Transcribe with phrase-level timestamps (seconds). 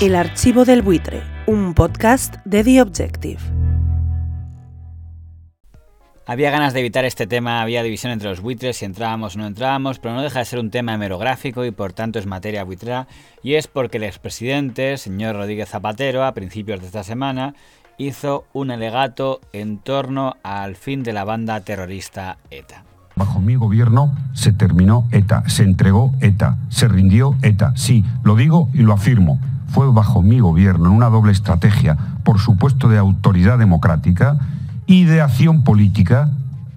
[0.00, 3.38] El archivo del buitre, un podcast de The Objective.
[6.26, 9.46] Había ganas de evitar este tema, había división entre los buitres, si entrábamos o no
[9.46, 13.08] entrábamos, pero no deja de ser un tema hemerográfico y por tanto es materia buitrera,
[13.42, 17.54] y es porque el expresidente, señor Rodríguez Zapatero, a principios de esta semana,
[17.98, 22.84] hizo un alegato en torno al fin de la banda terrorista ETA.
[23.16, 27.74] Bajo mi gobierno se terminó ETA, se entregó ETA, se rindió ETA.
[27.76, 29.38] Sí, lo digo y lo afirmo.
[29.70, 34.36] Fue bajo mi gobierno, en una doble estrategia, por supuesto de autoridad democrática
[34.86, 36.30] y de acción política,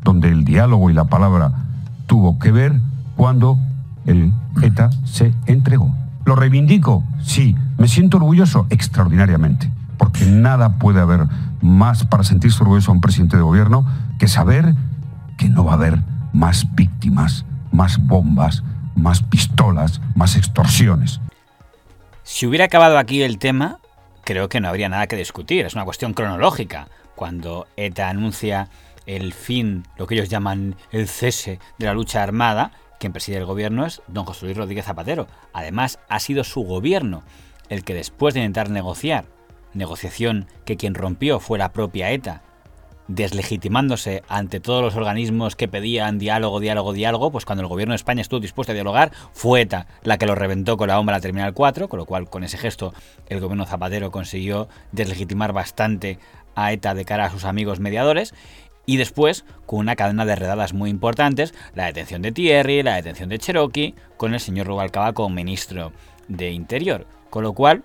[0.03, 1.51] donde el diálogo y la palabra
[2.05, 2.79] tuvo que ver
[3.15, 3.57] cuando
[4.05, 5.95] el ETA se entregó.
[6.25, 7.03] ¿Lo reivindico?
[7.21, 7.55] Sí.
[7.77, 8.67] ¿Me siento orgulloso?
[8.69, 9.71] Extraordinariamente.
[9.97, 11.27] Porque nada puede haber
[11.61, 13.85] más para sentirse orgulloso a un presidente de gobierno
[14.19, 14.75] que saber
[15.37, 18.63] que no va a haber más víctimas, más bombas,
[18.95, 21.19] más pistolas, más extorsiones.
[22.23, 23.79] Si hubiera acabado aquí el tema,
[24.23, 25.65] creo que no habría nada que discutir.
[25.65, 26.87] Es una cuestión cronológica.
[27.15, 28.69] Cuando ETA anuncia
[29.05, 33.45] el fin, lo que ellos llaman el cese de la lucha armada, quien preside el
[33.45, 35.27] gobierno es don José Luis Rodríguez Zapatero.
[35.51, 37.23] Además, ha sido su gobierno
[37.67, 39.25] el que después de intentar negociar,
[39.73, 42.41] negociación que quien rompió fue la propia ETA,
[43.07, 47.97] deslegitimándose ante todos los organismos que pedían diálogo, diálogo, diálogo, pues cuando el gobierno de
[47.97, 51.19] España estuvo dispuesto a dialogar, fue ETA la que lo reventó con la bomba la
[51.19, 52.93] Terminal 4, con lo cual con ese gesto
[53.27, 56.19] el gobierno Zapatero consiguió deslegitimar bastante
[56.55, 58.33] a ETA de cara a sus amigos mediadores.
[58.85, 63.29] Y después, con una cadena de redadas muy importantes, la detención de Thierry, la detención
[63.29, 65.93] de Cherokee, con el señor Rubalcaba como ministro
[66.27, 67.07] de Interior.
[67.29, 67.83] Con lo cual,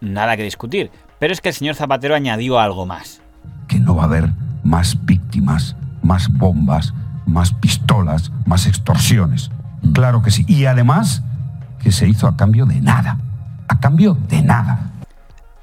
[0.00, 0.90] nada que discutir.
[1.20, 3.22] Pero es que el señor Zapatero añadió algo más.
[3.68, 4.30] Que no va a haber
[4.62, 6.94] más víctimas, más bombas,
[7.26, 9.50] más pistolas, más extorsiones.
[9.92, 10.44] Claro que sí.
[10.48, 11.22] Y además,
[11.82, 13.18] que se hizo a cambio de nada.
[13.68, 14.90] A cambio de nada.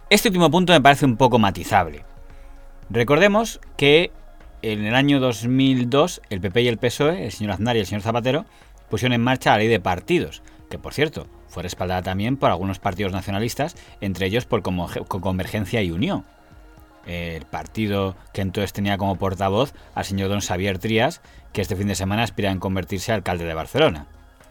[0.10, 2.04] Este último punto me parece un poco matizable.
[2.90, 4.12] Recordemos que
[4.62, 8.02] en el año 2002 el PP y el PSOE, el señor Aznar y el señor
[8.02, 8.46] Zapatero,
[8.90, 12.80] pusieron en marcha la ley de partidos, que por cierto fue respaldada también por algunos
[12.80, 16.26] partidos nacionalistas, entre ellos por Convergencia y Unión.
[17.08, 21.22] El partido que entonces tenía como portavoz al señor don Xavier Trías,
[21.54, 24.06] que este fin de semana aspira en convertirse alcalde de Barcelona.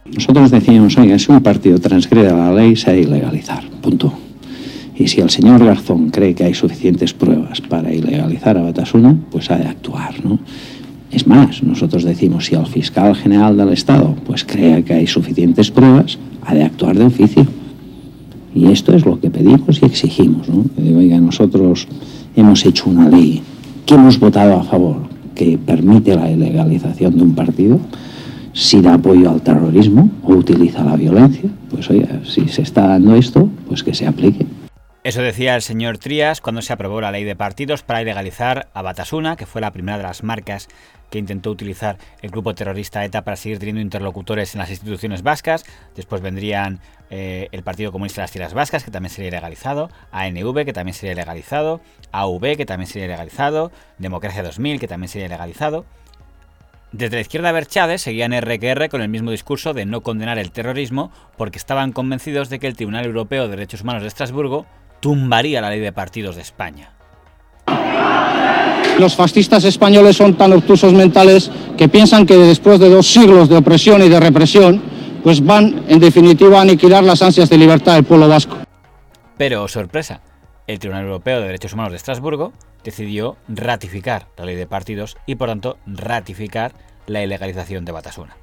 [0.05, 3.69] Nosotros decíamos, oiga, si un partido transgrede la ley, se ha de ilegalizar.
[3.83, 4.13] Punto.
[4.97, 9.51] Y si el señor Garzón cree que hay suficientes pruebas para ilegalizar a Batasuna, pues
[9.51, 10.41] ha de actuar, ¿no?
[11.11, 15.71] Es más, nosotros decimos, si el fiscal general del Estado pues crea que hay suficientes
[15.71, 17.47] pruebas, ha de actuar de oficio.
[18.55, 20.65] Y esto es lo que pedimos y exigimos, ¿no?
[20.75, 21.87] Que oiga, nosotros
[22.41, 23.43] hemos hecho una ley
[23.85, 24.99] que hemos votado a favor,
[25.35, 27.81] que permite la ilegalización de un partido,
[28.53, 33.17] si da apoyo al terrorismo o utiliza la violencia, pues oiga, si se está dando
[33.17, 34.47] esto, pues que se aplique.
[35.09, 38.83] Eso decía el señor Trías cuando se aprobó la ley de partidos para ilegalizar a
[38.83, 40.69] Batasuna, que fue la primera de las marcas
[41.09, 45.65] que intentó utilizar el grupo terrorista ETA para seguir teniendo interlocutores en las instituciones vascas.
[45.97, 50.67] Después vendrían eh, el Partido Comunista de las Tierras Vascas, que también sería ilegalizado, ANV,
[50.67, 51.81] que también sería ilegalizado,
[52.13, 55.87] AV, que también sería ilegalizado, Democracia 2000, que también sería ilegalizado.
[56.93, 61.11] Desde la izquierda Berchade seguían RQR con el mismo discurso de no condenar el terrorismo
[61.39, 64.67] porque estaban convencidos de que el Tribunal Europeo de Derechos Humanos de Estrasburgo
[65.01, 66.93] tumbaría la ley de partidos de España.
[68.99, 73.57] Los fascistas españoles son tan obtusos mentales que piensan que después de dos siglos de
[73.57, 74.83] opresión y de represión,
[75.23, 78.57] pues van en definitiva a aniquilar las ansias de libertad del pueblo vasco.
[79.37, 80.21] Pero, sorpresa,
[80.67, 85.37] el Tribunal Europeo de Derechos Humanos de Estrasburgo decidió ratificar la ley de partidos y
[85.37, 86.73] por tanto ratificar
[87.07, 88.37] la ilegalización de Batasuna.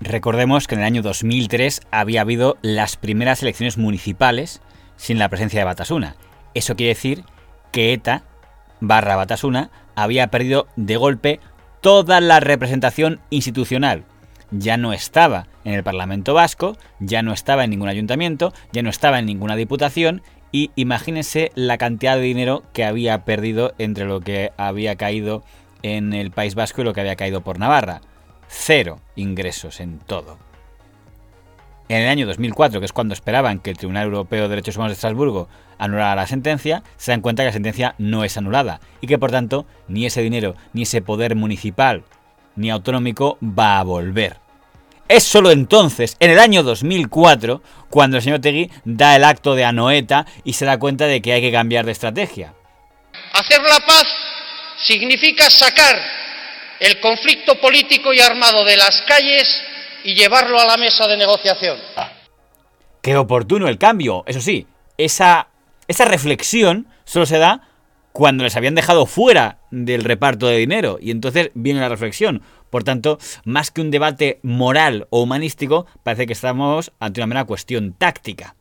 [0.00, 4.60] Recordemos que en el año 2003 había habido las primeras elecciones municipales
[4.96, 6.16] sin la presencia de Batasuna.
[6.54, 7.24] Eso quiere decir
[7.70, 8.24] que ETA
[8.80, 11.40] barra Batasuna había perdido de golpe
[11.80, 14.04] toda la representación institucional.
[14.50, 18.90] Ya no estaba en el Parlamento Vasco, ya no estaba en ningún ayuntamiento, ya no
[18.90, 24.20] estaba en ninguna diputación y imagínense la cantidad de dinero que había perdido entre lo
[24.20, 25.42] que había caído
[25.82, 28.02] en el País Vasco y lo que había caído por Navarra.
[28.48, 30.51] Cero ingresos en todo.
[31.88, 34.92] En el año 2004, que es cuando esperaban que el Tribunal Europeo de Derechos Humanos
[34.92, 35.48] de Estrasburgo
[35.78, 39.30] anulara la sentencia, se dan cuenta que la sentencia no es anulada y que por
[39.30, 42.04] tanto ni ese dinero, ni ese poder municipal,
[42.56, 44.36] ni autonómico va a volver.
[45.08, 49.64] Es solo entonces, en el año 2004, cuando el señor Tegui da el acto de
[49.64, 52.54] Anoeta y se da cuenta de que hay que cambiar de estrategia.
[53.34, 54.06] Hacer la paz
[54.78, 56.00] significa sacar
[56.80, 59.62] el conflicto político y armado de las calles
[60.04, 61.78] y llevarlo a la mesa de negociación.
[63.00, 64.66] Qué oportuno el cambio, eso sí,
[64.96, 65.48] esa,
[65.88, 67.68] esa reflexión solo se da
[68.12, 70.98] cuando les habían dejado fuera del reparto de dinero.
[71.00, 72.42] Y entonces viene la reflexión.
[72.70, 77.44] Por tanto, más que un debate moral o humanístico, parece que estamos ante una mera
[77.44, 78.54] cuestión táctica.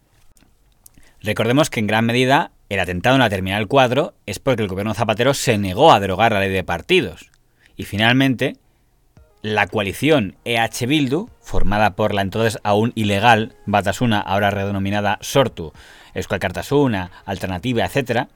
[1.22, 4.94] Recordemos que en gran medida el atentado en la Terminal 4 es porque el gobierno
[4.94, 7.30] Zapatero se negó a derogar la ley de partidos.
[7.76, 8.58] Y finalmente,
[9.42, 15.74] la coalición EH Bildu, formada por la entonces aún ilegal Batasuna, ahora redenominada Sortu,
[16.14, 18.28] Euskal Cartasuna, Alternativa, etc.,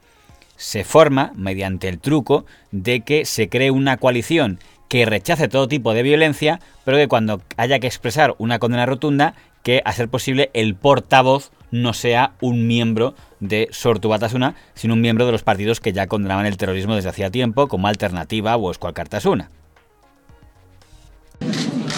[0.56, 4.58] se forma mediante el truco de que se cree una coalición
[4.88, 9.34] que rechace todo tipo de violencia, pero que cuando haya que expresar una condena rotunda,
[9.62, 15.00] que a ser posible el portavoz no sea un miembro de Sortu Batasuna, sino un
[15.00, 18.70] miembro de los partidos que ya condenaban el terrorismo desde hacía tiempo, como Alternativa o
[18.70, 19.50] Escual Cartasuna.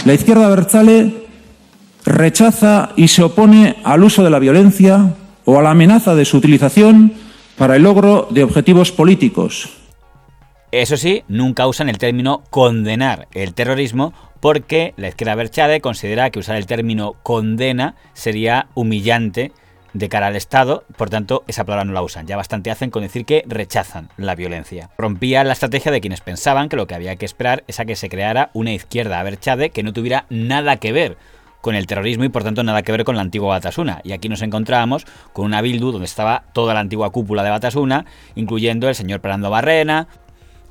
[0.08, 1.26] La izquierda Berzale
[2.06, 5.14] rechaza y se opone al uso de la violencia
[5.44, 7.12] o a la amenaza de su utilización
[7.58, 9.68] para el logro de objetivos políticos.
[10.72, 16.38] Eso sí, nunca usan el término condenar el terrorismo porque la izquierda Berchade considera que
[16.38, 19.52] usar el término condena sería humillante
[19.98, 22.26] de cara al Estado, por tanto esa palabra no la usan.
[22.26, 24.90] Ya bastante hacen con decir que rechazan la violencia.
[24.98, 27.96] Rompía la estrategia de quienes pensaban que lo que había que esperar es a que
[27.96, 31.16] se creara una izquierda Berchade que no tuviera nada que ver
[31.60, 34.00] con el terrorismo y por tanto nada que ver con la antigua Batasuna.
[34.04, 38.06] Y aquí nos encontrábamos con una Bildu donde estaba toda la antigua cúpula de Batasuna,
[38.36, 40.08] incluyendo el señor Fernando Barrena,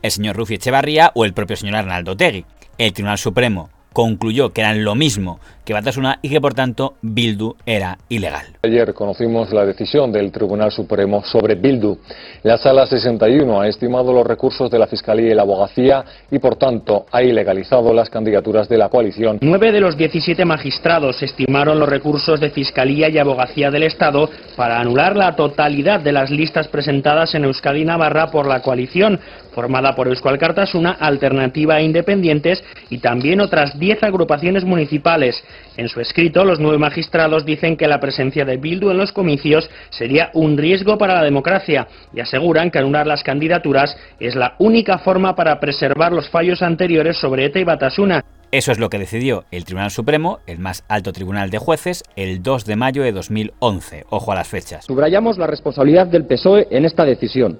[0.01, 2.45] el señor Rufi Echevarría o el propio señor Arnaldo Tegui.
[2.77, 7.53] El Tribunal Supremo concluyó que eran lo mismo que Batasuna y que por tanto Bildu
[7.65, 8.45] era ilegal.
[8.63, 11.97] Ayer conocimos la decisión del Tribunal Supremo sobre Bildu.
[12.43, 16.55] La Sala 61 ha estimado los recursos de la Fiscalía y la Abogacía y por
[16.55, 19.39] tanto ha ilegalizado las candidaturas de la coalición.
[19.41, 24.79] Nueve de los 17 magistrados estimaron los recursos de Fiscalía y Abogacía del Estado para
[24.79, 29.19] anular la totalidad de las listas presentadas en Euskadi y Navarra por la coalición
[29.57, 35.43] formada por Euskal Cartasuna, Alternativa e Independientes y también otras 10 agrupaciones municipales.
[35.77, 39.69] En su escrito, los nueve magistrados dicen que la presencia de Bildu en los comicios
[39.89, 44.97] sería un riesgo para la democracia y aseguran que anular las candidaturas es la única
[44.97, 48.23] forma para preservar los fallos anteriores sobre ETA y Batasuna.
[48.49, 52.41] Eso es lo que decidió el Tribunal Supremo, el más alto tribunal de jueces, el
[52.41, 54.05] 2 de mayo de 2011.
[54.09, 54.85] Ojo a las fechas.
[54.85, 57.59] Subrayamos la responsabilidad del PSOE en esta decisión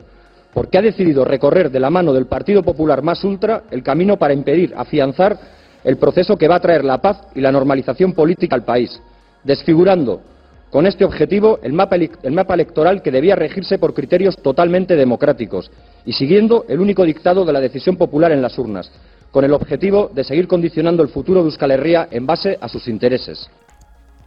[0.53, 4.33] porque ha decidido recorrer de la mano del Partido Popular más ultra el camino para
[4.33, 5.37] impedir, afianzar
[5.87, 9.01] el proceso que va a traer la paz y la normalización política al país,
[9.45, 10.21] desfigurando
[10.69, 15.71] con este objetivo el mapa, el mapa, electoral que debía regirse por criterios totalmente democráticos
[16.05, 18.91] y siguiendo el único dictado de la decisión popular en las urnas,
[19.31, 22.89] con el objetivo de seguir condicionando el futuro de Euskal Herria en base a sus
[22.89, 23.49] intereses.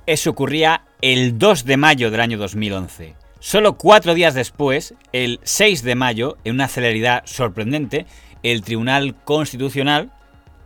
[0.07, 3.17] Eso ocurría el 2 de mayo del año 2011.
[3.39, 8.07] Solo cuatro días después, el 6 de mayo, en una celeridad sorprendente,
[8.43, 10.11] el Tribunal Constitucional,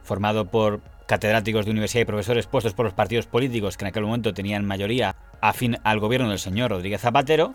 [0.04, 4.04] formado por catedráticos de universidad y profesores puestos por los partidos políticos que en aquel
[4.04, 7.54] momento tenían mayoría afín al gobierno del señor Rodríguez Zapatero,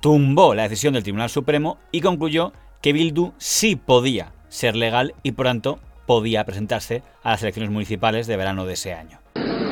[0.00, 5.32] tumbó la decisión del Tribunal Supremo y concluyó que Bildu sí podía ser legal y
[5.32, 9.18] por tanto podía presentarse a las elecciones municipales de verano de ese año.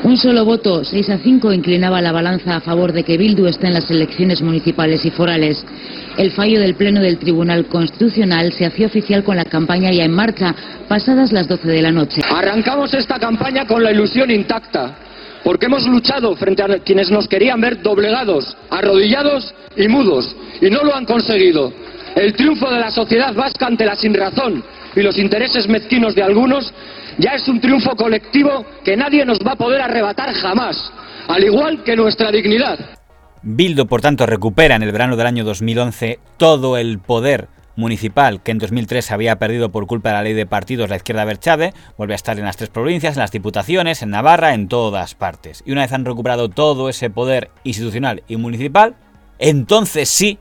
[0.03, 3.67] Un solo voto, 6 a 5, inclinaba la balanza a favor de que Bildu esté
[3.67, 5.63] en las elecciones municipales y forales.
[6.17, 10.11] El fallo del Pleno del Tribunal Constitucional se hacía oficial con la campaña ya en
[10.11, 10.55] marcha,
[10.87, 12.23] pasadas las 12 de la noche.
[12.27, 14.97] Arrancamos esta campaña con la ilusión intacta,
[15.43, 20.83] porque hemos luchado frente a quienes nos querían ver doblegados, arrodillados y mudos, y no
[20.83, 21.71] lo han conseguido.
[22.15, 24.63] El triunfo de la sociedad vasca ante la sinrazón
[24.95, 26.73] y los intereses mezquinos de algunos
[27.17, 30.91] ya es un triunfo colectivo que nadie nos va a poder arrebatar jamás,
[31.27, 32.79] al igual que nuestra dignidad.
[33.43, 38.51] Bildo, por tanto, recupera en el verano del año 2011 todo el poder municipal que
[38.51, 42.13] en 2003 había perdido por culpa de la ley de partidos la izquierda Berchade, vuelve
[42.13, 45.63] a estar en las tres provincias, en las diputaciones, en Navarra, en todas partes.
[45.65, 48.95] Y una vez han recuperado todo ese poder institucional y municipal,
[49.39, 50.37] entonces sí,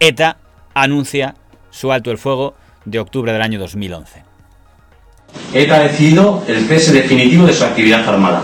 [0.00, 0.38] ETA
[0.74, 1.36] anuncia
[1.70, 4.22] su alto el fuego de octubre del año 2011.
[5.52, 8.42] ETA ha decidido el cese definitivo de su actividad armada.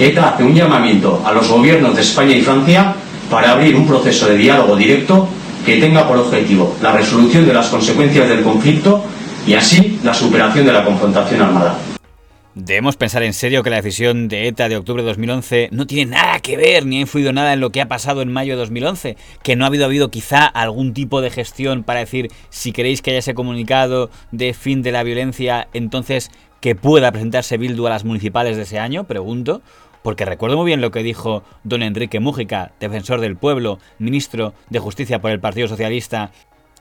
[0.00, 2.94] ETA hace un llamamiento a los gobiernos de España y Francia
[3.30, 5.28] para abrir un proceso de diálogo directo
[5.64, 9.04] que tenga por objetivo la resolución de las consecuencias del conflicto
[9.46, 11.91] y así la superación de la confrontación armada.
[12.54, 16.10] Debemos pensar en serio que la decisión de ETA de octubre de 2011 no tiene
[16.10, 18.58] nada que ver ni ha influido nada en lo que ha pasado en mayo de
[18.58, 23.00] 2011, que no ha habido, habido quizá algún tipo de gestión para decir si queréis
[23.00, 26.30] que haya ese comunicado de fin de la violencia, entonces
[26.60, 29.62] que pueda presentarse Bildu a las municipales de ese año, pregunto,
[30.02, 34.78] Porque recuerdo muy bien lo que dijo don Enrique Mújica, defensor del pueblo, ministro de
[34.78, 36.32] Justicia por el Partido Socialista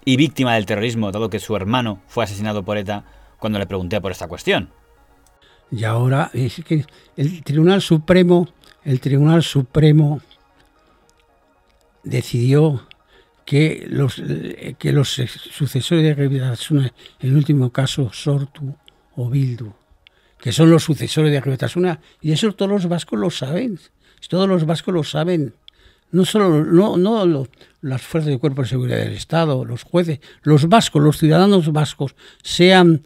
[0.03, 3.05] y víctima del terrorismo, dado que su hermano fue asesinado por ETA,
[3.39, 4.80] cuando le pregunté por esta cuestión.
[5.71, 6.85] Y ahora es que
[7.15, 8.49] el Tribunal Supremo,
[8.83, 10.21] el Tribunal Supremo
[12.03, 12.85] decidió
[13.45, 14.21] que los,
[14.77, 18.75] que los sucesores de Ribetasuna, en el último caso Sortu
[19.15, 19.73] o Bildu,
[20.37, 23.79] que son los sucesores de Ribetasuna, y eso todos los vascos lo saben,
[24.27, 25.53] todos los vascos lo saben,
[26.11, 27.47] no solo no, no
[27.81, 32.15] las fuerzas de cuerpo de seguridad del Estado, los jueces, los vascos, los ciudadanos vascos,
[32.43, 33.03] sean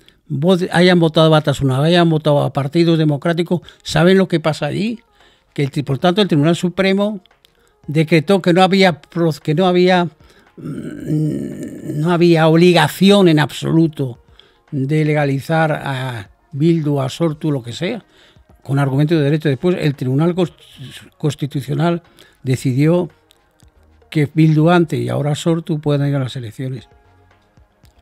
[0.71, 4.99] hayan votado a Batasuna, hayan votado a partidos democráticos, saben lo que pasa allí,
[5.53, 7.21] que por tanto el Tribunal Supremo
[7.87, 8.99] decretó que no había
[9.43, 10.09] que no había
[10.57, 14.19] Mm, no había obligación en absoluto
[14.71, 18.05] de legalizar a Bildu, a Sortu, lo que sea,
[18.63, 19.49] con argumento de derecho.
[19.49, 20.33] Después el Tribunal
[21.17, 22.03] Constitucional
[22.43, 23.09] decidió
[24.09, 26.87] que Bildu antes y ahora Sortu puedan ir a las elecciones.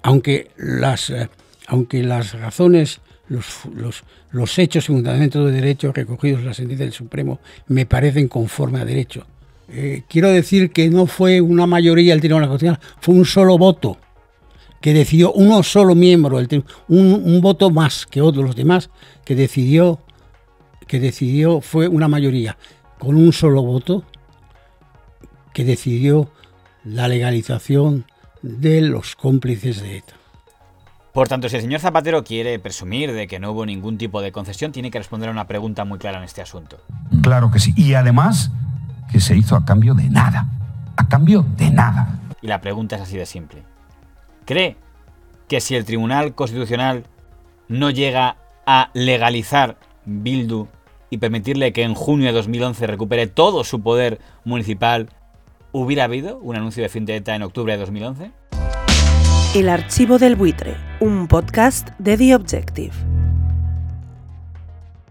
[0.03, 1.30] Aunque las, eh,
[1.67, 7.39] aunque las razones, los, hechos y fundamentos de derecho recogidos en la sentencia del Supremo
[7.67, 9.25] me parecen conforme a derecho.
[9.70, 13.98] Eh, quiero decir que no fue una mayoría el Tribunal Constitucional, fue un solo voto
[14.82, 18.89] que decidió, uno solo miembro, del un, un voto más que otros los demás,
[19.24, 20.00] que decidió,
[20.88, 22.58] que decidió, fue una mayoría,
[23.00, 24.03] con un solo voto,
[25.53, 26.29] que decidió
[26.84, 28.05] la legalización
[28.41, 30.15] de los cómplices de ETA.
[31.13, 34.32] Por tanto, si el señor Zapatero quiere presumir de que no hubo ningún tipo de
[34.32, 36.79] concesión, tiene que responder a una pregunta muy clara en este asunto.
[37.22, 37.72] Claro que sí.
[37.77, 38.50] Y además,
[39.12, 40.48] que se hizo a cambio de nada.
[40.98, 42.20] A cambio de nada.
[42.41, 43.62] Y la pregunta es así de simple.
[44.46, 44.75] ¿Cree
[45.48, 47.05] que si el Tribunal Constitucional
[47.67, 50.67] no llega a legalizar Bildu
[51.12, 55.10] y permitirle que en junio de 2011 recupere todo su poder municipal,
[55.74, 58.32] hubiera habido un anuncio de fin de ETA en octubre de 2011?
[59.53, 63.12] El archivo del buitre, un podcast de The Objective.